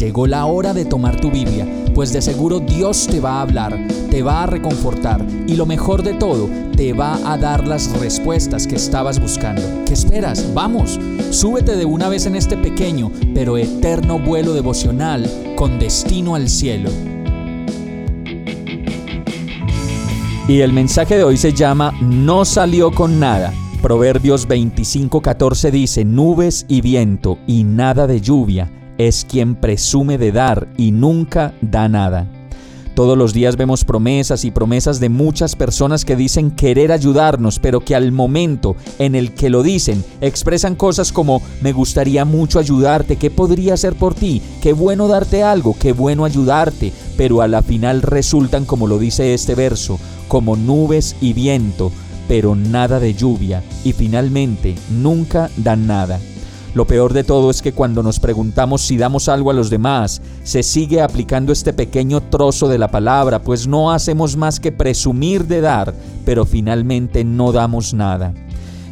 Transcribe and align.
Llegó 0.00 0.26
la 0.26 0.46
hora 0.46 0.72
de 0.72 0.86
tomar 0.86 1.20
tu 1.20 1.30
Biblia, 1.30 1.66
pues 1.94 2.10
de 2.14 2.22
seguro 2.22 2.58
Dios 2.58 3.06
te 3.06 3.20
va 3.20 3.32
a 3.32 3.42
hablar, 3.42 3.78
te 4.10 4.22
va 4.22 4.44
a 4.44 4.46
reconfortar 4.46 5.22
y 5.46 5.56
lo 5.56 5.66
mejor 5.66 6.02
de 6.02 6.14
todo, 6.14 6.48
te 6.74 6.94
va 6.94 7.18
a 7.30 7.36
dar 7.36 7.68
las 7.68 7.92
respuestas 8.00 8.66
que 8.66 8.76
estabas 8.76 9.20
buscando. 9.20 9.60
¿Qué 9.84 9.92
esperas? 9.92 10.54
Vamos, 10.54 10.98
súbete 11.28 11.76
de 11.76 11.84
una 11.84 12.08
vez 12.08 12.24
en 12.24 12.34
este 12.34 12.56
pequeño 12.56 13.12
pero 13.34 13.58
eterno 13.58 14.18
vuelo 14.18 14.54
devocional 14.54 15.30
con 15.54 15.78
destino 15.78 16.34
al 16.34 16.48
cielo. 16.48 16.88
Y 20.48 20.60
el 20.60 20.72
mensaje 20.72 21.18
de 21.18 21.24
hoy 21.24 21.36
se 21.36 21.52
llama 21.52 21.92
No 22.00 22.46
salió 22.46 22.90
con 22.90 23.20
nada. 23.20 23.52
Proverbios 23.82 24.48
25:14 24.48 25.70
dice, 25.70 26.06
nubes 26.06 26.64
y 26.68 26.80
viento 26.80 27.36
y 27.46 27.64
nada 27.64 28.06
de 28.06 28.22
lluvia 28.22 28.70
es 29.08 29.24
quien 29.24 29.54
presume 29.54 30.18
de 30.18 30.30
dar 30.30 30.68
y 30.76 30.92
nunca 30.92 31.54
da 31.62 31.88
nada. 31.88 32.26
Todos 32.94 33.16
los 33.16 33.32
días 33.32 33.56
vemos 33.56 33.86
promesas 33.86 34.44
y 34.44 34.50
promesas 34.50 35.00
de 35.00 35.08
muchas 35.08 35.56
personas 35.56 36.04
que 36.04 36.16
dicen 36.16 36.50
querer 36.50 36.92
ayudarnos, 36.92 37.58
pero 37.58 37.80
que 37.80 37.94
al 37.94 38.12
momento 38.12 38.76
en 38.98 39.14
el 39.14 39.32
que 39.32 39.48
lo 39.48 39.62
dicen 39.62 40.04
expresan 40.20 40.74
cosas 40.74 41.12
como 41.12 41.40
me 41.62 41.72
gustaría 41.72 42.26
mucho 42.26 42.58
ayudarte, 42.58 43.16
¿qué 43.16 43.30
podría 43.30 43.72
hacer 43.72 43.94
por 43.94 44.14
ti? 44.14 44.42
Qué 44.60 44.74
bueno 44.74 45.08
darte 45.08 45.42
algo, 45.42 45.74
qué 45.78 45.92
bueno 45.92 46.26
ayudarte, 46.26 46.92
pero 47.16 47.40
a 47.40 47.48
la 47.48 47.62
final 47.62 48.02
resultan 48.02 48.66
como 48.66 48.86
lo 48.86 48.98
dice 48.98 49.32
este 49.32 49.54
verso, 49.54 49.98
como 50.28 50.56
nubes 50.56 51.16
y 51.22 51.32
viento, 51.32 51.90
pero 52.28 52.54
nada 52.54 53.00
de 53.00 53.14
lluvia, 53.14 53.62
y 53.82 53.94
finalmente 53.94 54.74
nunca 54.90 55.50
dan 55.56 55.86
nada. 55.86 56.20
Lo 56.72 56.86
peor 56.86 57.12
de 57.12 57.24
todo 57.24 57.50
es 57.50 57.62
que 57.62 57.72
cuando 57.72 58.02
nos 58.02 58.20
preguntamos 58.20 58.82
si 58.82 58.96
damos 58.96 59.28
algo 59.28 59.50
a 59.50 59.54
los 59.54 59.70
demás, 59.70 60.22
se 60.44 60.62
sigue 60.62 61.02
aplicando 61.02 61.52
este 61.52 61.72
pequeño 61.72 62.20
trozo 62.20 62.68
de 62.68 62.78
la 62.78 62.88
palabra, 62.88 63.42
pues 63.42 63.66
no 63.66 63.90
hacemos 63.90 64.36
más 64.36 64.60
que 64.60 64.70
presumir 64.70 65.46
de 65.46 65.62
dar, 65.62 65.92
pero 66.24 66.46
finalmente 66.46 67.24
no 67.24 67.50
damos 67.50 67.92
nada. 67.92 68.32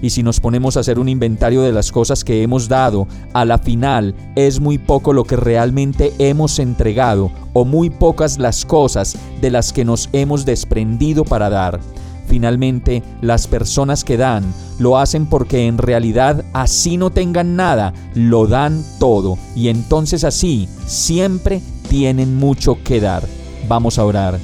Y 0.02 0.10
si 0.10 0.24
nos 0.24 0.40
ponemos 0.40 0.76
a 0.76 0.80
hacer 0.80 0.98
un 0.98 1.08
inventario 1.08 1.62
de 1.62 1.72
las 1.72 1.92
cosas 1.92 2.24
que 2.24 2.42
hemos 2.42 2.68
dado, 2.68 3.06
a 3.32 3.44
la 3.44 3.58
final 3.58 4.14
es 4.34 4.60
muy 4.60 4.78
poco 4.78 5.12
lo 5.12 5.24
que 5.24 5.36
realmente 5.36 6.12
hemos 6.18 6.58
entregado 6.58 7.30
o 7.52 7.64
muy 7.64 7.90
pocas 7.90 8.38
las 8.38 8.64
cosas 8.64 9.16
de 9.40 9.50
las 9.50 9.72
que 9.72 9.84
nos 9.84 10.08
hemos 10.12 10.44
desprendido 10.44 11.24
para 11.24 11.48
dar. 11.48 11.80
Finalmente, 12.28 13.02
las 13.22 13.46
personas 13.46 14.04
que 14.04 14.18
dan 14.18 14.44
lo 14.78 14.98
hacen 14.98 15.26
porque 15.26 15.66
en 15.66 15.78
realidad 15.78 16.44
así 16.52 16.98
no 16.98 17.10
tengan 17.10 17.56
nada, 17.56 17.94
lo 18.14 18.46
dan 18.46 18.84
todo 19.00 19.38
y 19.56 19.68
entonces 19.68 20.24
así 20.24 20.68
siempre 20.86 21.62
tienen 21.88 22.36
mucho 22.36 22.78
que 22.84 23.00
dar. 23.00 23.24
Vamos 23.66 23.98
a 23.98 24.04
orar. 24.04 24.38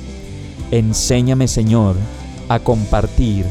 Enséñame 0.71 1.47
Señor 1.47 1.97
a 2.49 2.59
compartir, 2.59 3.45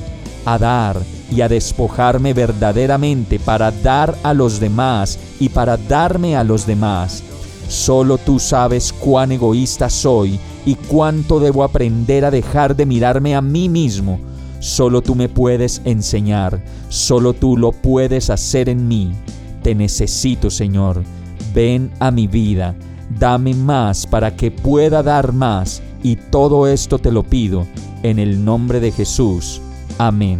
a 0.45 0.57
dar 0.57 0.97
y 1.31 1.41
a 1.41 1.47
despojarme 1.47 2.33
verdaderamente 2.33 3.39
para 3.39 3.71
dar 3.71 4.15
a 4.23 4.33
los 4.33 4.59
demás 4.59 5.19
y 5.39 5.49
para 5.49 5.77
darme 5.77 6.35
a 6.35 6.43
los 6.43 6.65
demás. 6.65 7.23
Solo 7.67 8.17
tú 8.17 8.39
sabes 8.39 8.91
cuán 8.91 9.31
egoísta 9.31 9.89
soy 9.89 10.39
y 10.65 10.75
cuánto 10.75 11.39
debo 11.39 11.63
aprender 11.63 12.25
a 12.25 12.31
dejar 12.31 12.75
de 12.75 12.85
mirarme 12.85 13.35
a 13.35 13.41
mí 13.41 13.69
mismo. 13.69 14.19
Solo 14.63 15.01
tú 15.01 15.13
me 15.13 15.27
puedes 15.27 15.81
enseñar, 15.83 16.63
solo 16.87 17.33
tú 17.33 17.57
lo 17.57 17.73
puedes 17.73 18.29
hacer 18.29 18.69
en 18.69 18.87
mí. 18.87 19.11
Te 19.61 19.75
necesito, 19.75 20.49
Señor. 20.49 21.03
Ven 21.53 21.91
a 21.99 22.11
mi 22.11 22.27
vida, 22.27 22.73
dame 23.19 23.53
más 23.55 24.07
para 24.07 24.37
que 24.37 24.51
pueda 24.51 25.03
dar 25.03 25.33
más, 25.33 25.81
y 26.01 26.15
todo 26.15 26.65
esto 26.65 26.97
te 26.97 27.11
lo 27.11 27.23
pido 27.23 27.67
en 28.03 28.19
el 28.19 28.45
nombre 28.45 28.79
de 28.79 28.93
Jesús. 28.93 29.61
Amén. 29.97 30.39